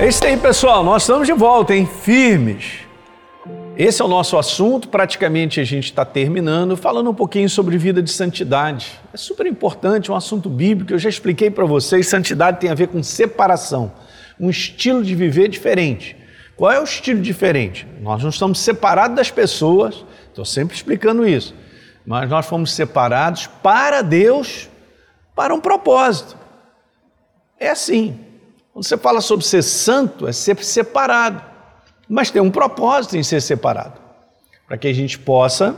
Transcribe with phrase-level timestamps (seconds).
[0.00, 0.82] É isso aí, pessoal.
[0.82, 1.84] Nós estamos de volta, hein?
[1.84, 2.78] Firmes.
[3.76, 4.88] Esse é o nosso assunto.
[4.88, 8.98] Praticamente a gente está terminando, falando um pouquinho sobre vida de santidade.
[9.12, 10.94] É super importante, um assunto bíblico.
[10.94, 12.08] Eu já expliquei para vocês.
[12.08, 13.92] Santidade tem a ver com separação,
[14.40, 16.16] um estilo de viver diferente.
[16.56, 17.86] Qual é o estilo diferente?
[18.00, 21.54] Nós não estamos separados das pessoas, estou sempre explicando isso,
[22.06, 24.66] mas nós fomos separados para Deus,
[25.36, 26.38] para um propósito.
[27.58, 28.29] É assim.
[28.72, 31.42] Quando você fala sobre ser santo, é ser separado.
[32.08, 34.00] Mas tem um propósito em ser separado
[34.66, 35.76] para que a gente possa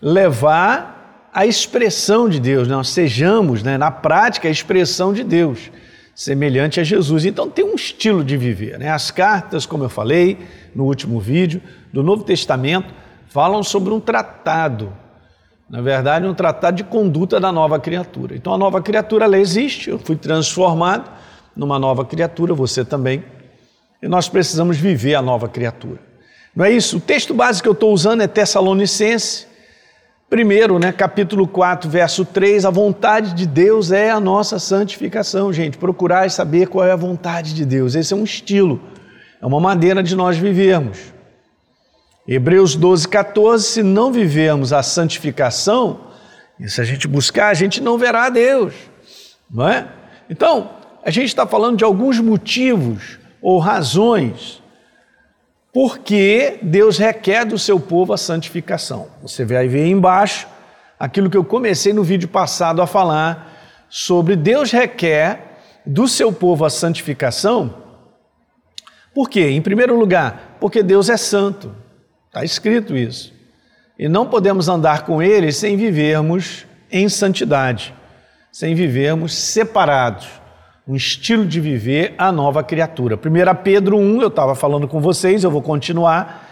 [0.00, 5.70] levar a expressão de Deus, nós sejamos, né, na prática, a expressão de Deus,
[6.14, 7.24] semelhante a Jesus.
[7.24, 8.78] Então tem um estilo de viver.
[8.78, 8.90] Né?
[8.90, 10.38] As cartas, como eu falei
[10.74, 12.92] no último vídeo, do Novo Testamento,
[13.28, 14.92] falam sobre um tratado.
[15.70, 18.36] Na verdade, um tratado de conduta da nova criatura.
[18.36, 21.10] Então a nova criatura ela existe, eu fui transformado
[21.56, 23.24] numa nova criatura, você também.
[24.02, 26.00] E nós precisamos viver a nova criatura.
[26.54, 26.98] Não é isso?
[26.98, 29.46] O texto básico que eu estou usando é Tessalonicense.
[30.28, 35.78] Primeiro, né, capítulo 4, verso 3, a vontade de Deus é a nossa santificação, gente.
[35.78, 37.94] Procurar e saber qual é a vontade de Deus.
[37.94, 38.80] Esse é um estilo,
[39.40, 41.12] é uma maneira de nós vivermos.
[42.26, 46.00] Hebreus 12, 14, se não vivermos a santificação,
[46.58, 48.72] e se a gente buscar, a gente não verá a Deus,
[49.50, 49.88] não é?
[50.30, 50.70] Então,
[51.04, 54.62] a gente está falando de alguns motivos ou razões
[55.72, 59.08] porque Deus requer do seu povo a santificação.
[59.22, 60.46] Você vai ver aí embaixo
[61.00, 66.64] aquilo que eu comecei no vídeo passado a falar sobre Deus requer do seu povo
[66.64, 67.82] a santificação.
[69.14, 69.48] Por quê?
[69.48, 71.74] Em primeiro lugar, porque Deus é santo.
[72.28, 73.32] Está escrito isso.
[73.98, 77.94] E não podemos andar com Ele sem vivermos em santidade,
[78.50, 80.41] sem vivermos separados
[80.86, 83.16] um estilo de viver a nova criatura.
[83.16, 86.50] 1 Pedro 1, eu estava falando com vocês, eu vou continuar.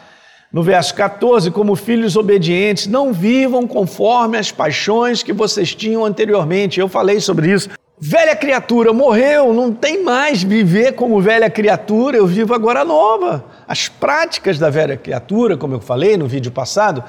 [0.52, 6.78] No verso 14, como filhos obedientes, não vivam conforme as paixões que vocês tinham anteriormente.
[6.78, 7.68] Eu falei sobre isso.
[8.02, 13.44] Velha criatura morreu, não tem mais viver como velha criatura, eu vivo agora nova.
[13.68, 17.04] As práticas da velha criatura, como eu falei no vídeo passado,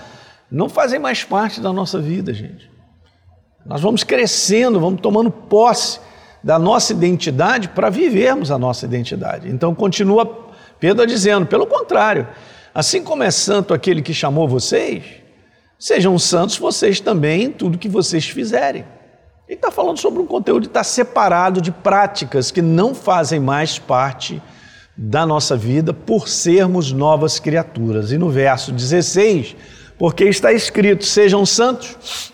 [0.51, 2.69] não fazem mais parte da nossa vida, gente.
[3.65, 5.99] Nós vamos crescendo, vamos tomando posse
[6.43, 9.49] da nossa identidade para vivermos a nossa identidade.
[9.49, 12.27] Então continua Pedro dizendo, pelo contrário,
[12.73, 15.03] assim como é santo aquele que chamou vocês,
[15.77, 18.83] sejam santos vocês também em tudo que vocês fizerem.
[19.47, 23.77] Ele está falando sobre um conteúdo que está separado de práticas que não fazem mais
[23.77, 24.41] parte
[24.97, 28.11] da nossa vida por sermos novas criaturas.
[28.11, 29.55] E no verso 16,
[29.99, 32.31] porque está escrito: sejam santos,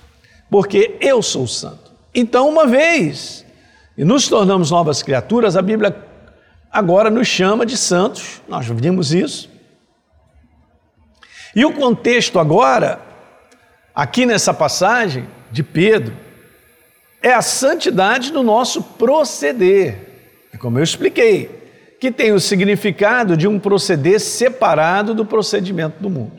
[0.50, 1.92] porque eu sou santo.
[2.14, 3.44] Então, uma vez
[3.98, 5.96] e nos tornamos novas criaturas, a Bíblia
[6.72, 9.50] agora nos chama de santos, nós vimos isso.
[11.56, 13.02] E o contexto agora,
[13.96, 16.16] aqui nessa passagem de Pedro,
[17.24, 19.98] é a santidade do nosso proceder.
[20.54, 21.50] É como eu expliquei,
[22.00, 26.38] que tem o significado de um proceder separado do procedimento do mundo.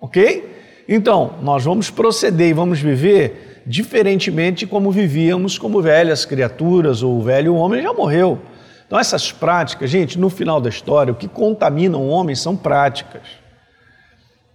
[0.00, 0.56] Ok?
[0.88, 7.22] Então, nós vamos proceder e vamos viver diferentemente como vivíamos como velhas criaturas ou o
[7.22, 8.40] velho homem já morreu.
[8.86, 13.22] Então, essas práticas, gente, no final da história, o que contamina o homem são práticas.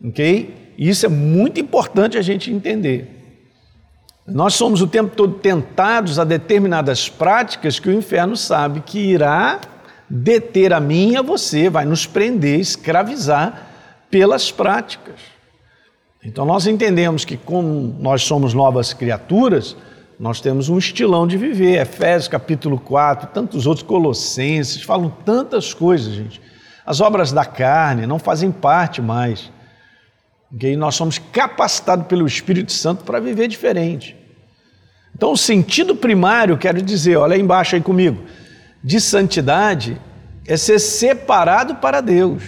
[0.03, 0.73] Ok?
[0.75, 3.19] E isso é muito importante a gente entender.
[4.25, 9.59] Nós somos o tempo todo tentados a determinadas práticas que o inferno sabe que irá
[10.09, 13.68] deter a mim e a você, vai nos prender, escravizar
[14.09, 15.33] pelas práticas.
[16.25, 19.75] Então nós entendemos que como nós somos novas criaturas,
[20.17, 21.81] nós temos um estilão de viver.
[21.81, 26.41] Efésios capítulo 4, tantos outros, Colossenses, falam tantas coisas, gente.
[26.85, 29.51] As obras da carne não fazem parte mais.
[30.53, 30.78] Okay?
[30.78, 34.16] Nós somos capacitados pelo Espírito Santo para viver diferente.
[35.16, 38.23] Então, o sentido primário, quero dizer, olha aí embaixo aí comigo,
[38.84, 40.02] de santidade
[40.46, 42.43] é ser separado para Deus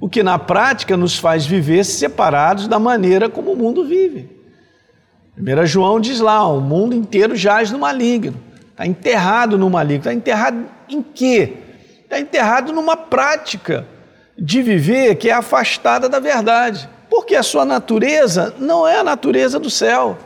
[0.00, 4.30] o que na prática nos faz viver separados da maneira como o mundo vive.
[5.36, 8.40] 1 João diz lá: o mundo inteiro jaz no maligno,
[8.70, 9.98] está enterrado no maligno.
[9.98, 11.54] Está enterrado em quê?
[12.04, 13.86] Está enterrado numa prática
[14.36, 19.58] de viver que é afastada da verdade, porque a sua natureza não é a natureza
[19.58, 20.16] do céu.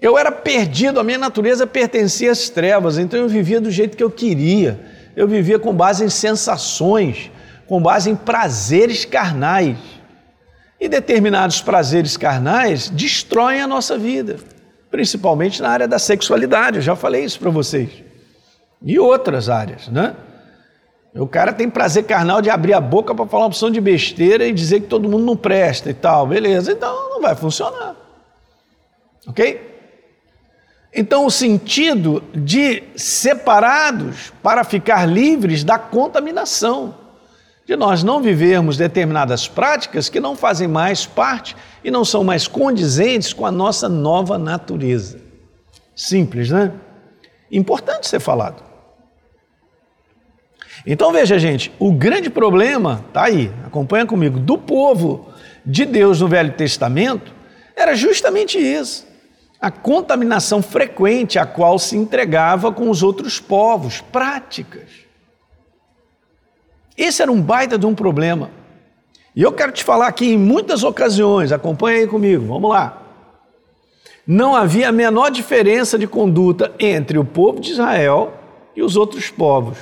[0.00, 4.02] Eu era perdido, a minha natureza pertencia às trevas, então eu vivia do jeito que
[4.02, 4.80] eu queria,
[5.14, 7.30] eu vivia com base em sensações
[7.72, 9.78] com base em prazeres carnais.
[10.78, 14.36] E determinados prazeres carnais destroem a nossa vida,
[14.90, 17.88] principalmente na área da sexualidade, eu já falei isso para vocês.
[18.82, 20.14] E outras áreas, né?
[21.14, 24.46] O cara tem prazer carnal de abrir a boca para falar uma opção de besteira
[24.46, 26.26] e dizer que todo mundo não presta e tal.
[26.26, 27.96] Beleza, então não vai funcionar.
[29.26, 29.72] Ok?
[30.94, 37.00] Então, o sentido de separados para ficar livres da contaminação,
[37.72, 42.46] de nós não vivermos determinadas práticas que não fazem mais parte e não são mais
[42.46, 45.18] condizentes com a nossa nova natureza.
[45.96, 46.70] Simples, né?
[47.50, 48.62] Importante ser falado.
[50.86, 55.30] Então veja, gente, o grande problema, tá aí, acompanha comigo, do povo
[55.64, 57.32] de Deus no Velho Testamento
[57.74, 59.06] era justamente isso.
[59.58, 65.01] A contaminação frequente a qual se entregava com os outros povos, práticas.
[66.96, 68.50] Esse era um baita de um problema.
[69.34, 73.02] E eu quero te falar aqui em muitas ocasiões, acompanha aí comigo, vamos lá.
[74.26, 78.34] Não havia a menor diferença de conduta entre o povo de Israel
[78.76, 79.78] e os outros povos.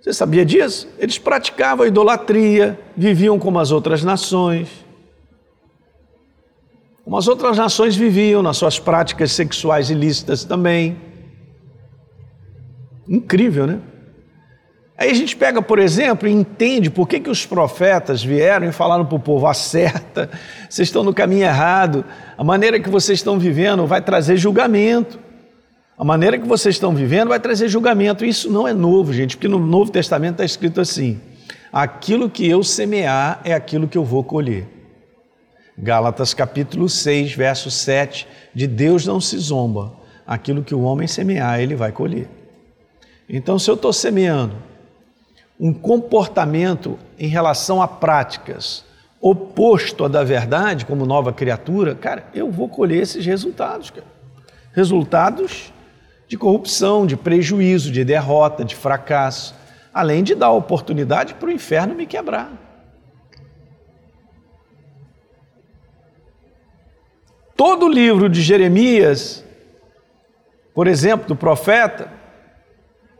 [0.00, 0.88] Você sabia disso?
[0.98, 4.68] Eles praticavam idolatria, viviam como as outras nações.
[7.02, 10.96] Como as outras nações viviam nas suas práticas sexuais ilícitas também.
[13.08, 13.80] Incrível, né?
[14.98, 18.72] Aí a gente pega, por exemplo, e entende por que, que os profetas vieram e
[18.72, 20.30] falaram para o povo: acerta,
[20.68, 22.04] vocês estão no caminho errado,
[22.36, 25.18] a maneira que vocês estão vivendo vai trazer julgamento.
[25.98, 28.24] A maneira que vocês estão vivendo vai trazer julgamento.
[28.24, 31.20] Isso não é novo, gente, porque no Novo Testamento está escrito assim:
[31.72, 34.66] aquilo que eu semear é aquilo que eu vou colher.
[35.78, 39.92] Gálatas capítulo 6, verso 7, de Deus não se zomba,
[40.26, 42.28] aquilo que o homem semear, ele vai colher.
[43.28, 44.56] Então, se eu estou semeando
[45.58, 48.84] um comportamento em relação a práticas
[49.20, 54.06] oposto à da verdade, como nova criatura, cara, eu vou colher esses resultados, cara.
[54.72, 55.72] Resultados
[56.28, 59.54] de corrupção, de prejuízo, de derrota, de fracasso,
[59.92, 62.52] além de dar oportunidade para o inferno me quebrar.
[67.56, 69.42] Todo o livro de Jeremias,
[70.74, 72.12] por exemplo, do profeta,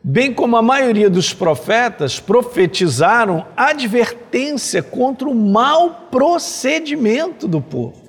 [0.09, 8.07] bem como a maioria dos profetas, profetizaram advertência contra o mau procedimento do povo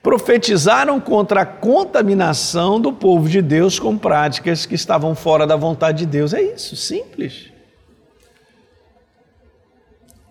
[0.00, 5.98] profetizaram contra a contaminação do povo de Deus com práticas que estavam fora da vontade
[5.98, 6.32] de Deus.
[6.32, 7.52] É isso, simples.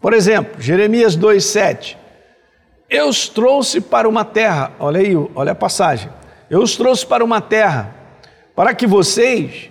[0.01, 1.95] Por exemplo, Jeremias 2,7.
[2.89, 6.09] Eu os trouxe para uma terra, olha aí, olha a passagem.
[6.49, 7.93] Eu os trouxe para uma terra,
[8.55, 9.69] para que vocês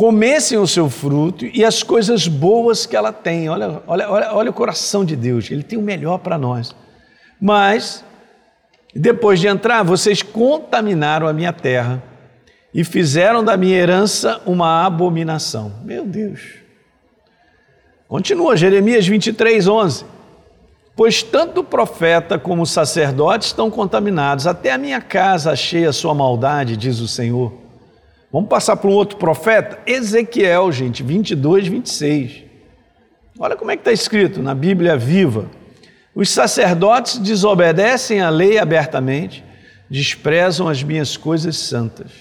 [0.00, 3.50] comessem o seu fruto e as coisas boas que ela tem.
[3.50, 6.74] Olha, olha, olha, olha o coração de Deus, Ele tem o melhor para nós.
[7.38, 8.02] Mas
[8.96, 12.02] depois de entrar, vocês contaminaram a minha terra
[12.72, 15.70] e fizeram da minha herança uma abominação.
[15.84, 16.54] Meu Deus.
[18.08, 20.06] Continua Jeremias 23, 11.
[20.96, 25.92] Pois tanto o profeta como o sacerdote estão contaminados, até a minha casa achei a
[25.92, 27.52] sua maldade, diz o Senhor.
[28.32, 29.80] Vamos passar para um outro profeta?
[29.84, 32.44] Ezequiel, gente, 22, 26.
[33.38, 35.50] Olha como é que está escrito na Bíblia viva.
[36.14, 39.44] Os sacerdotes desobedecem a lei abertamente,
[39.88, 42.12] desprezam as minhas coisas santas.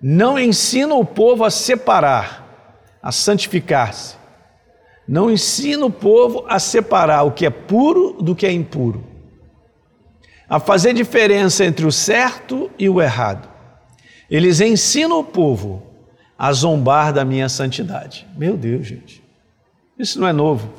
[0.00, 2.46] Não ensinam o povo a separar,
[3.02, 4.16] a santificar-se.
[5.06, 9.04] Não ensina o povo a separar o que é puro do que é impuro.
[10.48, 13.55] A fazer diferença entre o certo e o errado.
[14.30, 15.82] Eles ensinam o povo
[16.38, 18.26] a zombar da minha santidade.
[18.36, 19.22] Meu Deus, gente.
[19.98, 20.70] Isso não é novo.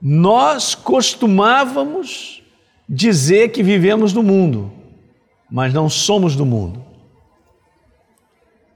[0.00, 2.42] Nós costumávamos
[2.88, 4.72] dizer que vivemos no mundo,
[5.50, 6.84] mas não somos do mundo.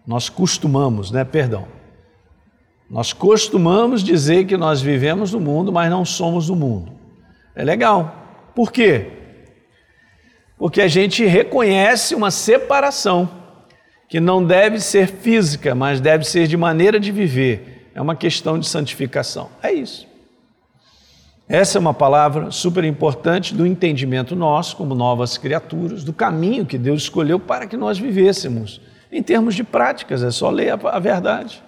[0.07, 1.25] Nós costumamos, né?
[1.25, 1.69] Perdão.
[2.91, 6.93] Nós costumamos dizer que nós vivemos no mundo, mas não somos do mundo.
[7.55, 8.51] É legal.
[8.55, 9.20] Por quê?
[10.61, 13.31] Porque a gente reconhece uma separação
[14.11, 17.91] que não deve ser física, mas deve ser de maneira de viver.
[17.95, 19.49] É uma questão de santificação.
[19.63, 20.07] É isso.
[21.49, 26.77] Essa é uma palavra super importante do entendimento nosso como novas criaturas, do caminho que
[26.77, 28.83] Deus escolheu para que nós vivêssemos.
[29.11, 31.63] Em termos de práticas, é só ler a, verdade.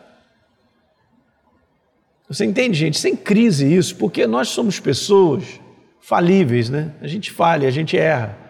[2.28, 2.98] Você entende, gente?
[2.98, 5.58] Sem crise isso, porque nós somos pessoas
[5.98, 6.92] falíveis, né?
[7.00, 8.41] A gente falha, a gente erra.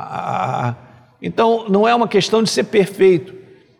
[0.00, 0.76] Ah,
[1.20, 3.34] então, não é uma questão de ser perfeito,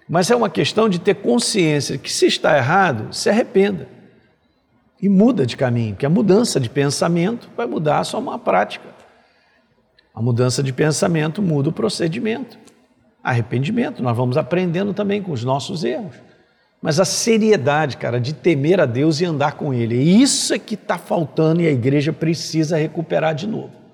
[0.09, 3.89] mas é uma questão de ter consciência que se está errado, se arrependa
[5.01, 8.89] e muda de caminho, que a mudança de pensamento vai mudar só uma prática.
[10.13, 12.59] A mudança de pensamento muda o procedimento.
[13.23, 16.17] Arrependimento, nós vamos aprendendo também com os nossos erros.
[16.83, 19.95] Mas a seriedade, cara, de temer a Deus e andar com Ele.
[19.95, 23.88] Isso é que está faltando e a igreja precisa recuperar de novo.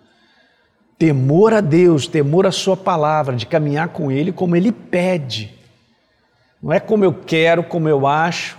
[0.98, 5.54] Temor a Deus, temor à Sua palavra, de caminhar com Ele como Ele pede.
[6.62, 8.56] Não é como eu quero, como eu acho,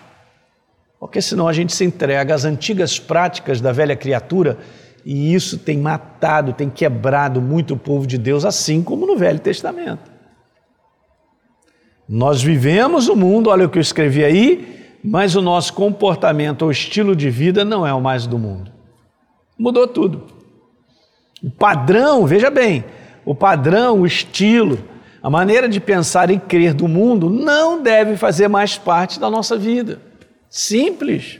[0.99, 4.57] porque senão a gente se entrega às antigas práticas da velha criatura
[5.05, 9.39] e isso tem matado, tem quebrado muito o povo de Deus, assim como no Velho
[9.39, 10.11] Testamento.
[12.07, 16.71] Nós vivemos o mundo, olha o que eu escrevi aí, mas o nosso comportamento ou
[16.71, 18.71] estilo de vida não é o mais do mundo.
[19.57, 20.34] Mudou tudo.
[21.45, 22.83] O padrão, veja bem,
[23.23, 24.79] o padrão, o estilo,
[25.21, 29.55] a maneira de pensar e crer do mundo não deve fazer mais parte da nossa
[29.55, 30.01] vida.
[30.49, 31.39] Simples.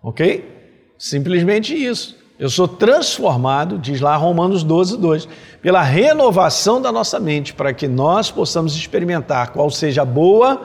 [0.00, 0.48] Ok?
[0.96, 2.16] Simplesmente isso.
[2.38, 5.28] Eu sou transformado, diz lá Romanos 12, 2,
[5.60, 10.62] pela renovação da nossa mente, para que nós possamos experimentar qual seja a boa,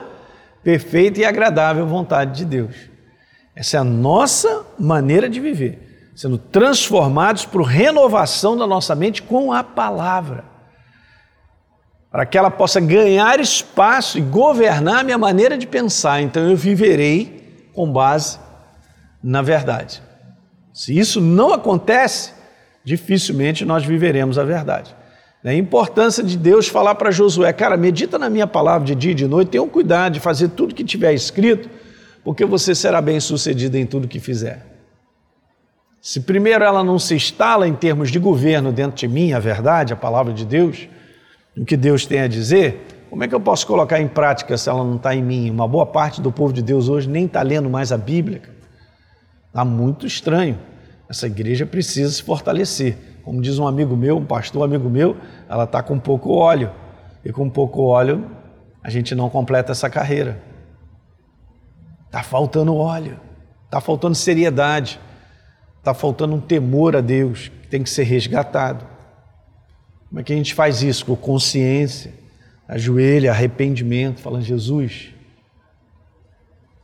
[0.62, 2.76] perfeita e agradável vontade de Deus.
[3.56, 9.52] Essa é a nossa maneira de viver, sendo transformados por renovação da nossa mente com
[9.52, 10.44] a palavra,
[12.10, 16.20] para que ela possa ganhar espaço e governar a minha maneira de pensar.
[16.20, 18.38] Então eu viverei com base
[19.22, 20.02] na verdade.
[20.72, 22.32] Se isso não acontece,
[22.84, 24.94] dificilmente nós viveremos a verdade.
[25.44, 29.14] A importância de Deus falar para Josué, cara, medita na minha palavra de dia e
[29.14, 31.70] de noite, tenha um cuidado de fazer tudo que tiver escrito,
[32.22, 34.69] porque você será bem sucedido em tudo que fizer.
[36.00, 39.92] Se primeiro ela não se instala em termos de governo dentro de mim, a verdade,
[39.92, 40.88] a palavra de Deus,
[41.56, 44.68] o que Deus tem a dizer, como é que eu posso colocar em prática se
[44.70, 45.50] ela não está em mim?
[45.50, 48.40] Uma boa parte do povo de Deus hoje nem está lendo mais a Bíblia.
[49.48, 50.58] Está muito estranho.
[51.08, 52.96] Essa igreja precisa se fortalecer.
[53.24, 55.16] Como diz um amigo meu, um pastor amigo meu,
[55.48, 56.70] ela está com pouco óleo.
[57.24, 58.30] E com pouco óleo,
[58.82, 60.40] a gente não completa essa carreira.
[62.06, 63.20] Está faltando óleo,
[63.66, 64.98] está faltando seriedade,
[65.80, 68.86] está faltando um temor a Deus que tem que ser resgatado.
[70.08, 71.04] Como é que a gente faz isso?
[71.04, 72.12] Com consciência,
[72.68, 75.12] ajoelha, arrependimento, falando: Jesus,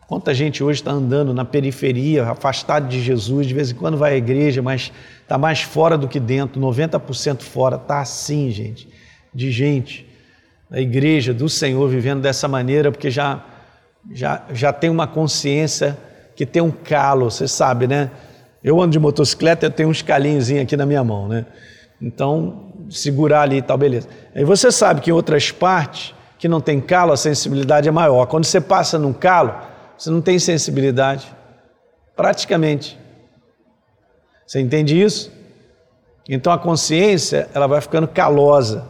[0.06, 4.12] Quanta gente hoje está andando na periferia, afastado de Jesus, de vez em quando vai
[4.12, 7.74] à igreja, mas está mais fora do que dentro, 90% fora.
[7.74, 8.88] Está assim, gente,
[9.34, 10.06] de gente
[10.70, 13.44] da igreja, do Senhor, vivendo dessa maneira, porque já,
[14.12, 15.98] já, já tem uma consciência
[16.36, 18.10] que tem um calo, você sabe, né?
[18.66, 21.46] Eu ando de motocicleta, eu tenho uns calinhos aqui na minha mão, né?
[22.02, 24.08] Então, segurar ali e tal, beleza.
[24.34, 28.26] Aí você sabe que em outras partes que não tem calo, a sensibilidade é maior.
[28.26, 29.54] Quando você passa num calo,
[29.96, 31.32] você não tem sensibilidade.
[32.16, 32.98] Praticamente.
[34.44, 35.30] Você entende isso?
[36.28, 38.84] Então a consciência ela vai ficando calosa.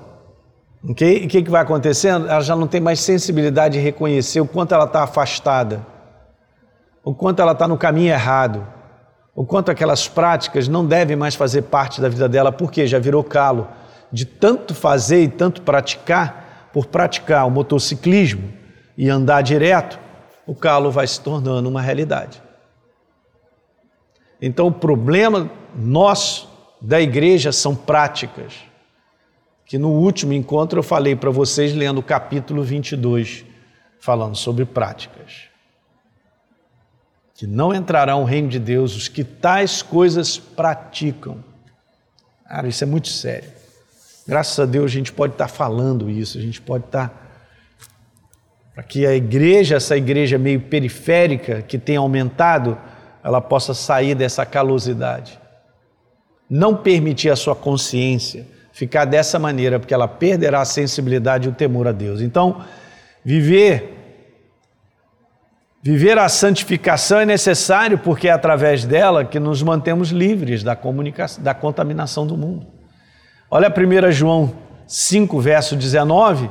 [0.88, 1.22] Okay?
[1.22, 2.30] E o que, que vai acontecendo?
[2.30, 5.86] Ela já não tem mais sensibilidade de reconhecer o quanto ela está afastada,
[7.04, 8.75] o quanto ela está no caminho errado,
[9.36, 13.22] o quanto aquelas práticas não devem mais fazer parte da vida dela, porque já virou
[13.22, 13.68] calo
[14.10, 18.50] de tanto fazer e tanto praticar, por praticar o motociclismo
[18.96, 19.98] e andar direto,
[20.46, 22.42] o calo vai se tornando uma realidade.
[24.40, 26.48] Então, o problema nosso
[26.80, 28.54] da igreja são práticas.
[29.66, 33.44] Que no último encontro eu falei para vocês, lendo o capítulo 22,
[34.00, 35.48] falando sobre práticas.
[37.36, 41.44] Que não entrarão no reino de Deus os que tais coisas praticam.
[42.48, 43.50] Cara, isso é muito sério.
[44.26, 47.24] Graças a Deus a gente pode estar falando isso, a gente pode estar
[48.74, 52.76] para que a igreja, essa igreja meio periférica que tem aumentado,
[53.24, 55.38] ela possa sair dessa calosidade.
[56.48, 61.54] Não permitir a sua consciência ficar dessa maneira, porque ela perderá a sensibilidade e o
[61.54, 62.20] temor a Deus.
[62.20, 62.62] Então,
[63.24, 63.95] viver
[65.86, 70.76] Viver a santificação é necessário porque é através dela que nos mantemos livres da,
[71.38, 72.66] da contaminação do mundo.
[73.48, 74.52] Olha 1 João
[74.84, 76.50] 5, verso 19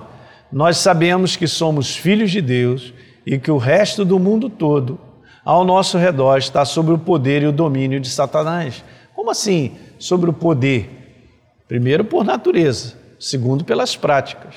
[0.50, 2.94] nós sabemos que somos filhos de Deus
[3.26, 4.98] e que o resto do mundo todo
[5.44, 8.86] ao nosso redor está sob o poder e o domínio de Satanás.
[9.14, 11.28] Como assim sobre o poder?
[11.68, 14.56] Primeiro, por natureza, segundo, pelas práticas.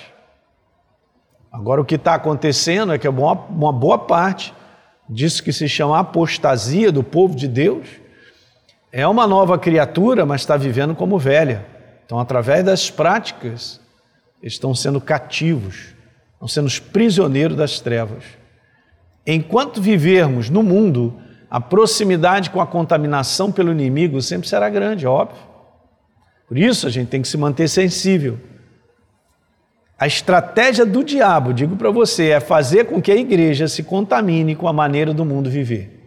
[1.51, 4.55] Agora, o que está acontecendo é que uma boa parte
[5.09, 7.89] disso que se chama apostasia do povo de Deus
[8.91, 11.67] é uma nova criatura, mas está vivendo como velha.
[12.05, 13.81] Então, através das práticas,
[14.43, 15.95] estão sendo cativos,
[16.35, 18.25] estão sendo prisioneiros das trevas.
[19.27, 25.43] Enquanto vivermos no mundo, a proximidade com a contaminação pelo inimigo sempre será grande, óbvio.
[26.47, 28.39] Por isso a gente tem que se manter sensível.
[29.99, 34.55] A estratégia do diabo, digo para você, é fazer com que a igreja se contamine
[34.55, 35.99] com a maneira do mundo viver.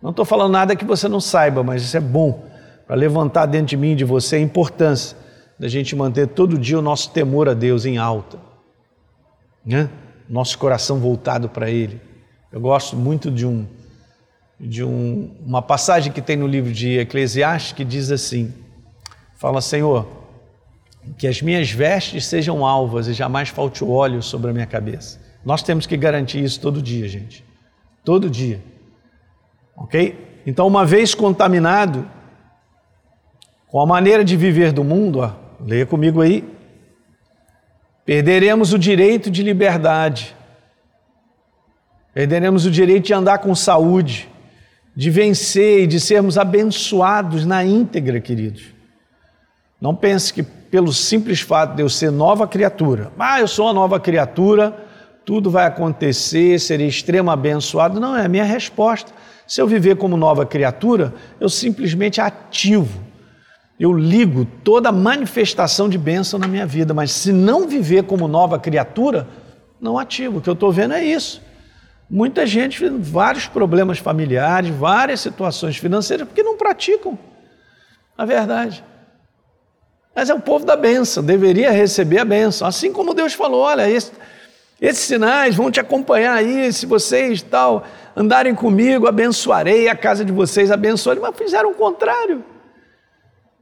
[0.00, 2.44] Não estou falando nada que você não saiba, mas isso é bom
[2.86, 5.16] para levantar dentro de mim e de você a importância
[5.58, 8.38] da gente manter todo dia o nosso temor a Deus em alta,
[9.64, 9.88] né?
[10.28, 12.00] nosso coração voltado para Ele.
[12.52, 13.66] Eu gosto muito de um
[14.58, 18.52] de um, uma passagem que tem no livro de Eclesiastes que diz assim:
[19.36, 20.06] fala, Senhor,
[21.16, 25.20] que as minhas vestes sejam alvas e jamais falte óleo sobre a minha cabeça.
[25.44, 27.44] Nós temos que garantir isso todo dia, gente.
[28.04, 28.60] Todo dia.
[29.76, 30.42] Ok?
[30.46, 32.08] Então, uma vez contaminado
[33.68, 36.44] com a maneira de viver do mundo, ó, leia comigo aí,
[38.04, 40.34] perderemos o direito de liberdade,
[42.12, 44.28] perderemos o direito de andar com saúde,
[44.94, 48.72] de vencer e de sermos abençoados na íntegra, queridos.
[49.80, 50.42] Não pense que
[50.74, 54.76] pelo simples fato de eu ser nova criatura, ah, eu sou uma nova criatura,
[55.24, 58.00] tudo vai acontecer, serei extremo abençoado.
[58.00, 59.12] Não, é a minha resposta.
[59.46, 63.00] Se eu viver como nova criatura, eu simplesmente ativo,
[63.78, 68.58] eu ligo toda manifestação de bênção na minha vida, mas se não viver como nova
[68.58, 69.28] criatura,
[69.80, 70.38] não ativo.
[70.38, 71.40] O que eu estou vendo é isso.
[72.10, 77.16] Muita gente vários problemas familiares, várias situações financeiras, porque não praticam
[78.18, 78.82] a verdade.
[80.14, 82.68] Mas é o povo da benção, deveria receber a benção.
[82.68, 84.12] Assim como Deus falou: olha, esse,
[84.80, 87.84] esses sinais vão te acompanhar aí, se vocês tal
[88.16, 92.44] andarem comigo, abençoarei a casa de vocês, abençoarei, mas fizeram o contrário.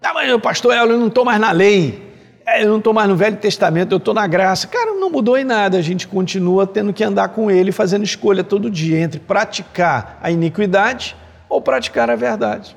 [0.02, 2.12] Ah, mas pastor, eu não estou mais na lei,
[2.44, 4.66] é, eu não estou mais no Velho Testamento, eu estou na graça.
[4.66, 8.44] Cara, não mudou em nada, a gente continua tendo que andar com ele, fazendo escolha
[8.44, 11.16] todo dia entre praticar a iniquidade
[11.48, 12.76] ou praticar a verdade.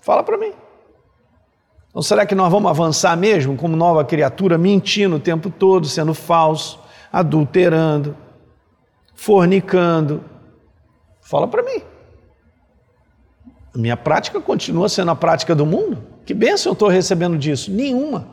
[0.00, 0.52] Fala para mim.
[1.92, 6.14] Então será que nós vamos avançar mesmo como nova criatura, mentindo o tempo todo, sendo
[6.14, 6.80] falso,
[7.12, 8.16] adulterando,
[9.14, 10.24] fornicando?
[11.20, 11.82] Fala para mim.
[13.74, 16.02] A minha prática continua sendo a prática do mundo?
[16.24, 17.70] Que bênção eu estou recebendo disso?
[17.70, 18.26] Nenhuma.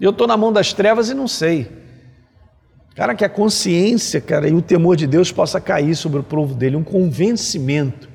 [0.00, 1.70] Eu estou na mão das trevas e não sei.
[2.94, 6.54] Cara, que a consciência, cara, e o temor de Deus possa cair sobre o povo
[6.54, 8.08] dele, um convencimento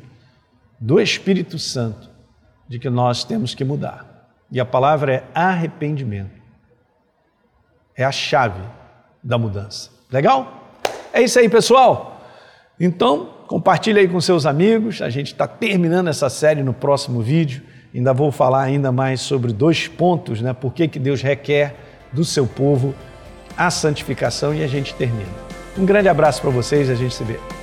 [0.80, 2.10] do Espírito Santo
[2.70, 4.09] de que nós temos que mudar.
[4.52, 6.40] E a palavra é arrependimento.
[7.96, 8.62] É a chave
[9.24, 9.92] da mudança.
[10.12, 10.72] Legal?
[11.14, 12.22] É isso aí, pessoal.
[12.80, 15.02] Então, compartilhe aí com seus amigos.
[15.02, 17.62] A gente está terminando essa série no próximo vídeo.
[17.94, 20.54] Ainda vou falar ainda mais sobre dois pontos, né?
[20.54, 21.76] Por que, que Deus requer
[22.12, 22.96] do seu povo
[23.58, 25.30] a santificação e a gente termina.
[25.78, 27.59] Um grande abraço para vocês, a gente se vê.